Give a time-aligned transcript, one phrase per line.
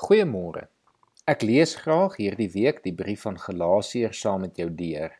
[0.00, 0.62] Goeiemôre.
[1.28, 5.12] Ek lees graag hierdie week die brief van Galasiërs saam met jou deur.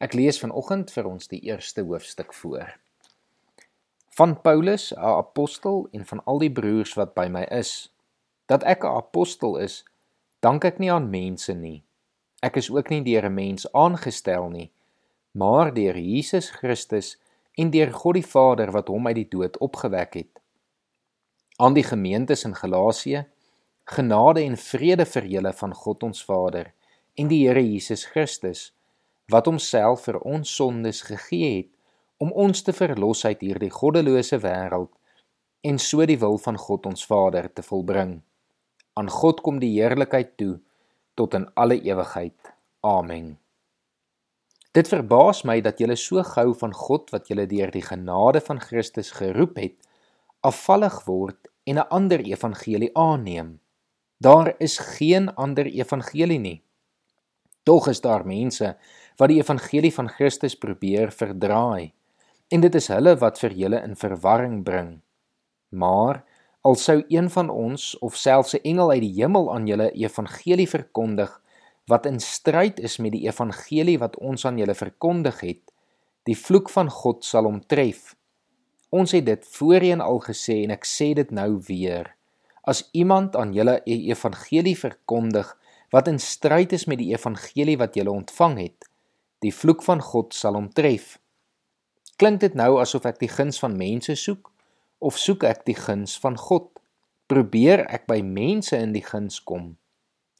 [0.00, 2.70] Ek lees vanoggend vir ons die eerste hoofstuk voor.
[4.16, 7.92] Van Paulus, 'n apostel en van al die broers wat by my is,
[8.48, 9.84] dat ek 'n apostel is,
[10.40, 11.84] dank ek nie aan mense nie.
[12.40, 14.72] Ek is ook nie deur 'n mens aangestel nie,
[15.32, 17.18] maar deur Jesus Christus
[17.58, 20.40] en deur God die Vader wat hom uit die dood opgewek het.
[21.58, 23.26] Aan die gemeentes in Galasië
[23.84, 26.72] Genade en vrede vir julle van God ons Vader
[27.20, 28.70] en die Here Jesus Christus
[29.32, 31.70] wat homself vir ons sondes gegee het
[32.24, 34.92] om ons te verlos uit hierdie goddelose wêreld
[35.68, 38.18] en so die wil van God ons Vader te volbring.
[38.96, 40.58] Aan God kom die heerlikheid toe
[41.16, 42.52] tot in alle ewigheid.
[42.84, 43.34] Amen.
[44.74, 48.60] Dit verbaas my dat julle so gou van God wat julle deur die genade van
[48.60, 49.76] Christus geroep het,
[50.42, 53.60] afvallig word en 'n ander evangelie aanneem.
[54.18, 56.62] Daar is geen ander evangelie nie.
[57.62, 58.76] Tog is daar mense
[59.16, 61.92] wat die evangelie van Christus probeer verdraai
[62.48, 64.90] en dit is hulle wat vir julle in verwarring bring.
[65.74, 66.22] Maar
[66.62, 70.68] al sou een van ons of selfs 'n engel uit die hemel aan julle evangelie
[70.68, 71.40] verkondig
[71.86, 75.72] wat in stryd is met die evangelie wat ons aan julle verkondig het,
[76.22, 78.16] die vloek van God sal hom tref.
[78.90, 82.14] Ons het dit voorheen al gesê en ek sê dit nou weer
[82.66, 85.56] as iemand aan julle 'n evangelie verkondig
[85.90, 88.88] wat in stryd is met die evangelie wat julle ontvang het,
[89.38, 91.18] die vloek van God sal hom tref.
[92.16, 94.50] Klink dit nou asof ek die guns van mense soek
[94.98, 96.70] of soek ek die guns van God?
[97.26, 99.76] Probeer ek by mense in die guns kom?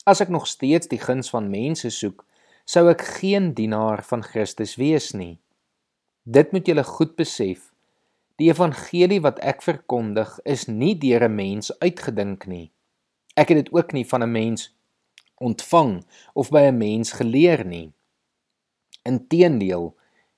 [0.07, 2.25] As ek nog steeds die guns van mense soek,
[2.65, 5.39] sou ek geen dienaar van Christus wees nie.
[6.25, 7.74] Dit moet julle goed besef.
[8.43, 12.73] Die evangelie wat ek verkondig is nie deur 'n mens uitgedink nie.
[13.37, 14.75] Ek het dit ook nie van 'n mens
[15.39, 16.03] ontvang
[16.35, 17.93] of by 'n mens geleer nie.
[19.05, 19.95] Inteendeel,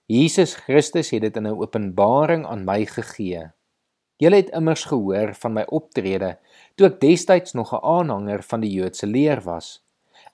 [0.06, 3.50] Jesus Christus het dit in 'n openbaring aan my gegee.
[4.16, 6.38] Julle het immers gehoor van my optrede
[6.75, 9.84] toe ek destyds nog 'n aanhanger van die Joodse leer was.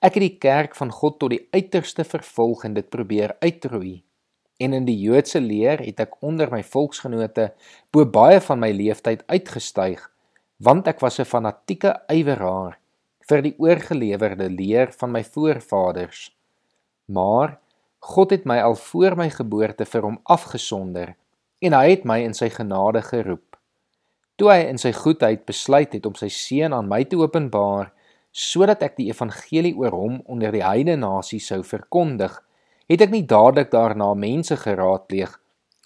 [0.01, 4.03] Ek het die kerk van God tot die uiterste vervolg en dit probeer uitroei
[4.57, 7.53] en in die Joodse leer het ek onder my volksgenote
[7.91, 10.09] bo baie van my leeftyd uitgestyg
[10.63, 12.79] want ek was 'n fanatieke yweraar
[13.29, 16.31] vir die oorgelewerde leer van my voorvaders.
[17.07, 17.59] Maar
[17.99, 21.15] God het my al voor my geboorte vir hom afgesonder
[21.63, 23.57] en hy het my in sy genade geroep.
[24.37, 27.93] Toe hy in sy goedheid besluit het om sy seun aan my te openbaar
[28.33, 32.41] sodat ek die evangelie oor hom onder die heidene nasie sou verkondig
[32.93, 35.33] het ek nie dadelik daarna mense geraadpleeg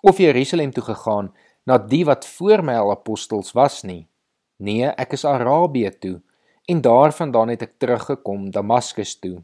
[0.02, 1.30] of Jerusalem toe gegaan
[1.66, 4.08] na die wat voor my al apostels was nie.
[4.58, 6.16] Nee, ek is Arabië toe
[6.66, 9.38] en daarvandaan het ek teruggekom Damaskus toe.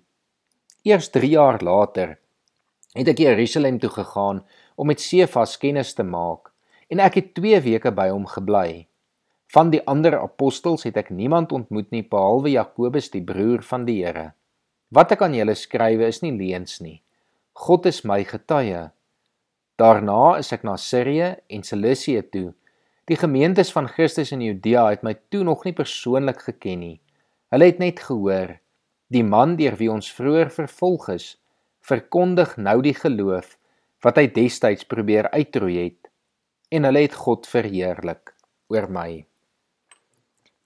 [0.82, 2.16] Eers 3 jaar later
[2.96, 4.42] het ek Jerusalem toe gegaan
[4.74, 6.50] om met Sefas kennis te maak
[6.90, 8.88] en ek het 2 weke by hom gebly.
[9.52, 14.00] Van die ander apostels het ek niemand ontmoet nie behalwe Jakobus die broer van die
[14.02, 14.32] Here.
[14.90, 17.02] Wat ek aan julle skrywe is nie leuns nie.
[17.52, 18.88] God is my getuie.
[19.76, 22.52] Daarna is ek na Sirië en Cilicië toe.
[23.10, 26.96] Die gemeentes van Christus in Judea het my toe nog nie persoonlik geken nie.
[27.52, 28.56] Hulle het net gehoor
[29.12, 31.26] die man deur wie ons vroeër vervolg is,
[31.84, 33.58] verkondig nou die geloof
[34.02, 36.08] wat hy destyds probeer uitroei het
[36.72, 38.32] en hulle het God verheerlik
[38.72, 39.26] oor my.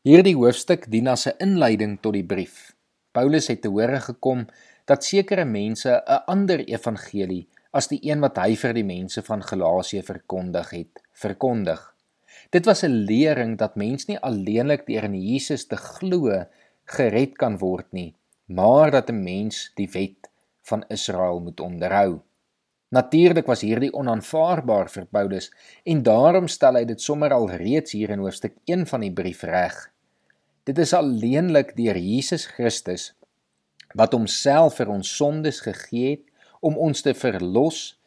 [0.06, 2.76] Hierdie hoofstuk dien as 'n inleiding tot die brief.
[3.10, 4.46] Paulus het te hore gekom
[4.86, 9.42] dat sekere mense 'n ander evangelie as die een wat hy vir die mense van
[9.42, 11.80] Galasië verkondig het, verkondig.
[12.50, 16.44] Dit was 'n lering dat mens nie alleenlik deur in Jesus te glo
[16.84, 18.14] gered kan word nie,
[18.46, 20.30] maar dat 'n mens die wet
[20.62, 22.20] van Israel moet onderhou.
[22.88, 25.50] Natuurlik was hierdie onaanvaarbaar vir Paulus
[25.84, 29.42] en daarom stel hy dit sommer al reeds hier in hoofstuk 1 van die brief
[29.42, 29.90] reg.
[30.64, 33.14] Dit is alleenlik deur Jesus Christus
[33.94, 36.24] wat homself vir ons sondes gegee het
[36.60, 37.98] om ons te verlos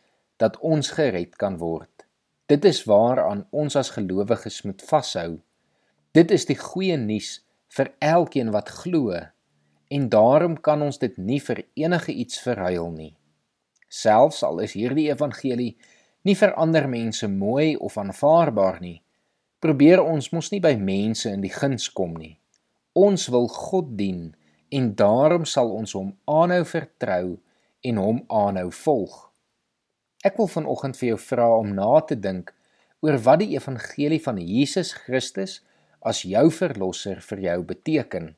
[0.42, 2.06] dat ons gered kan word.
[2.50, 5.40] Dit is waaraan ons as gelowiges moet vashou.
[6.18, 9.14] Dit is die goeie nuus vir elkeen wat glo
[9.90, 13.14] en daarom kan ons dit nie vir enige iets verruil nie.
[13.90, 15.76] Selfs al is hierdie evangelie
[16.26, 19.00] nie vir ander mense mooi of aanvaarbaar nie,
[19.60, 22.38] probeer ons mos nie by mense in die guns kom nie.
[22.98, 24.30] Ons wil God dien
[24.70, 27.38] en daarom sal ons hom aanhou vertrou
[27.82, 29.18] en hom aanhou volg.
[30.26, 32.52] Ek wil vanoggend vir jou vra om na te dink
[33.06, 35.60] oor wat die evangelie van Jesus Christus
[36.06, 38.34] as jou verlosser vir jou beteken.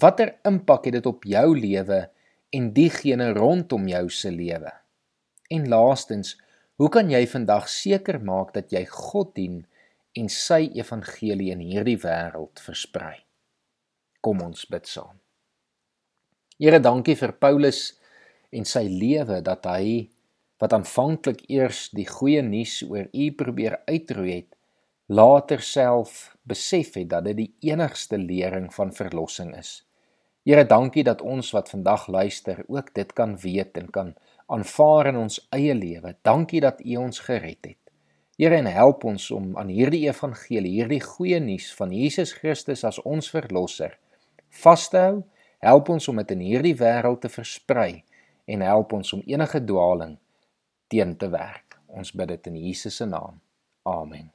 [0.00, 2.00] Watter impak het dit op jou lewe
[2.54, 4.72] en diegene rondom jou se lewe?
[5.52, 6.34] En laastens,
[6.80, 9.60] hoe kan jy vandag seker maak dat jy God dien
[10.18, 13.20] en sy evangelie in hierdie wêreld versprei?
[14.24, 15.23] Kom ons bid saam.
[16.54, 17.78] Here, dankie vir Paulus
[18.54, 20.10] en sy lewe dat hy
[20.62, 24.52] wat aanvanklik eers die goeie nuus oor U probeer uitroei het,
[25.10, 29.80] later self besef het dat dit die enigste lering van verlossing is.
[30.46, 34.14] Here, dankie dat ons wat vandag luister ook dit kan weet en kan
[34.46, 36.14] aanvaar in ons eie lewe.
[36.22, 37.80] Dankie dat U ons gered het.
[38.38, 43.02] Here, en help ons om aan hierdie evangelie, hierdie goeie nuus van Jesus Christus as
[43.02, 43.98] ons verlosser
[44.62, 45.24] vas te hou.
[45.64, 48.02] Help ons om dit in hierdie wêreld te versprei
[48.44, 50.18] en help ons om enige dwaaling
[50.92, 51.78] teen te werk.
[51.88, 53.40] Ons bid dit in Jesus se naam.
[53.88, 54.33] Amen.